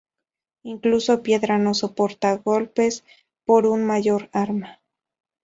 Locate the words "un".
3.67-3.83